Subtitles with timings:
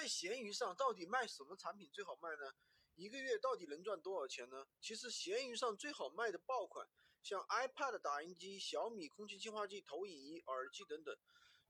[0.00, 2.54] 在闲鱼上到底卖什么产品最好卖呢？
[2.94, 4.66] 一个月到底能赚多少钱呢？
[4.80, 6.88] 其实闲鱼上最好卖的爆款，
[7.22, 11.14] 像 iPad 打印机、小米空气净化器、投影仪、耳机等等，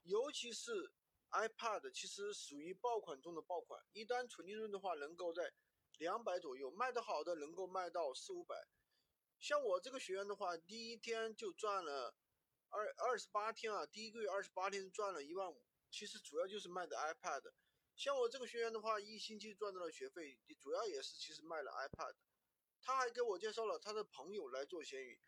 [0.05, 0.93] 尤其是
[1.33, 3.85] iPad，其实属于爆款中的爆款。
[3.91, 5.53] 一单纯利润的话，能够在
[5.99, 8.55] 两百左右，卖得好的能够卖到四五百。
[9.41, 12.15] 像我这个学员的话，第一天就赚了
[12.69, 15.65] 二二十八天啊，第一个月二十八天赚了一万五。
[15.91, 17.51] 其实主要就是卖的 iPad。
[18.01, 22.15] 像我这个学员的话，一星期赚到了学费，主要也是其实卖了 iPad。
[22.81, 25.21] 他还给我介绍了他的朋友来做闲鱼。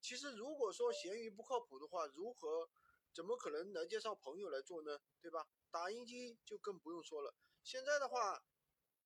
[0.00, 2.68] 其实如果说闲鱼不靠谱的话，如何
[3.14, 4.98] 怎么可能来介绍朋友来做呢？
[5.20, 5.46] 对吧？
[5.70, 7.32] 打印机就更不用说了。
[7.62, 8.42] 现在的话，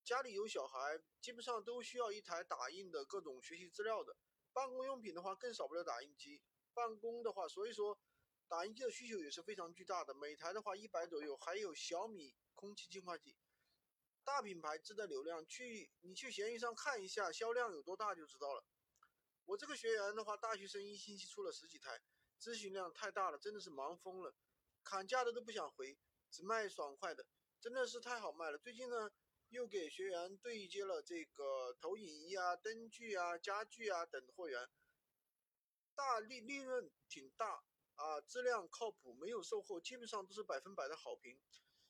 [0.02, 4.16] 家里有小孩，基本上都需要一台打印的各种学习资料的。
[4.54, 6.40] 办公用品的话，更少不了打印机。
[6.72, 7.98] 办公的话，所以说
[8.50, 10.12] 打印机的需求也是非常巨大的。
[10.12, 12.34] 每台的话一百左右，还有小米。
[12.52, 13.38] 空气净化器，
[14.22, 18.62] 大品牌自带流量，去你去闲鱼上看一下销量有多大就知道了。
[19.46, 22.02] 我这个学员的话，大学生一星期出了十几台，
[22.38, 24.34] 咨询量太大了，真的是忙疯了，
[24.84, 25.98] 砍价的都不想回，
[26.30, 27.24] 只卖爽快的，
[27.62, 28.58] 真的是太好卖了。
[28.58, 29.10] 最近呢，
[29.48, 34.68] 又给学员对接了这个投影仪啊、灯具啊、家具啊等货源，
[35.94, 37.64] 大利利润挺大
[38.00, 41.38] 啊，质量靠谱，没有售后，基本上都是百分百的好评。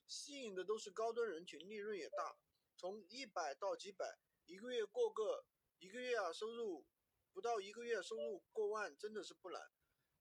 [0.09, 2.37] 吸引的都是高端人群，利润也大，
[2.77, 5.45] 从一百到几百，一个月过个
[5.79, 6.85] 一个月啊，收入
[7.33, 9.71] 不到一个月收入过万，真的是不难。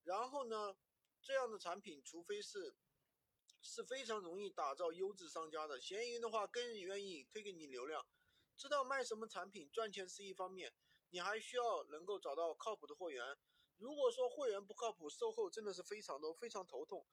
[0.03, 0.77] 然后呢，
[1.23, 2.75] 这样的产品，除非是
[3.59, 8.05] 是非常容易打造优质商家的，闲鱼的话更愿意推给你流量。
[8.55, 10.71] 知道卖什么产品赚钱是一方面，
[11.09, 13.35] 你还需要能够找到靠谱的货源。
[13.79, 17.05] 如果说货源不靠谱，售后真的是非常的非常头痛。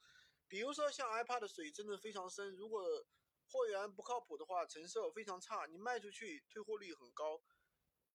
[0.49, 2.83] 比如说像 iPad 的水真的非常深，如果
[3.49, 7.41] 货源不靠谱的话，成色非常差，你卖出去退货率很高，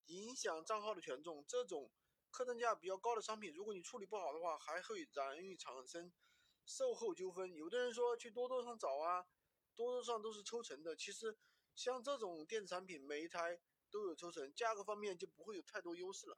[0.07, 1.45] 影响账号的权重。
[1.47, 1.89] 这种
[2.29, 6.11] 客单价比较高的商品，如果你处理不好的话，还会容易产生
[6.66, 7.53] 售后纠纷。
[7.53, 9.25] 有的人说去多多上找啊，
[9.75, 10.94] 多多上都是抽成的。
[10.94, 11.38] 其实
[11.73, 16.38] 像这种电子产品，每一台都有抽成，价格方面就不会有太多优势了。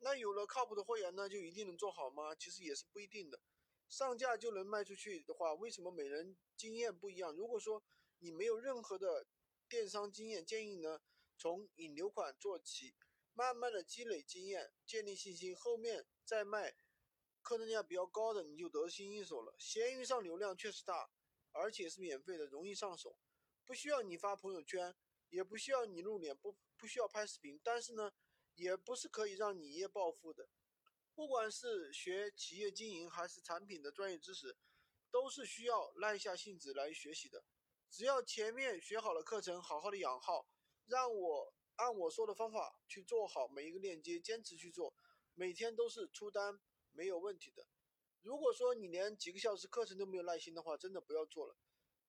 [0.00, 2.34] 那有了靠谱的货源呢，就一定能做好吗？
[2.34, 3.40] 其实也是不一定的。
[3.88, 7.32] 上架就能卖出去的话，为什么每人经验不一样？
[7.32, 7.82] 如果说
[8.18, 9.26] 你没有任何的
[9.68, 11.00] 电商经验，建议呢
[11.36, 12.96] 从引流款做起，
[13.32, 16.76] 慢慢的积累经验，建立信心，后面再卖
[17.40, 19.54] 客单价比较高的，你就得心应手了。
[19.58, 21.10] 闲鱼上流量确实大，
[21.52, 23.18] 而且是免费的，容易上手，
[23.64, 24.94] 不需要你发朋友圈，
[25.30, 28.12] 也不需要你露脸，不不需要拍视频，但是呢，
[28.58, 30.48] 也不是可以让你一夜暴富的。
[31.14, 34.56] 不管是学企业经营还是产品的专业知识，
[35.10, 37.44] 都是需要耐下性子来学习的。
[37.88, 40.46] 只要前面学好了课程，好好的养号，
[40.86, 44.94] 让我按我说的方法去做好每一个链接，坚持去做，
[45.34, 46.60] 每天都是出单
[46.92, 47.66] 没有问题的。
[48.22, 51.56] 如果说你连几个小时课程都没有耐心的话，真的不要做了。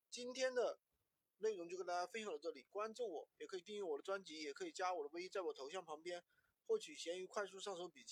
[0.10, 0.80] 今天的
[1.40, 6.24] 内容就跟大家分享到这里，关注我也可以订阅我的专辑，也可以加我的微，在我头像旁边
[6.66, 8.08] 获取闲鱼快速上手笔记。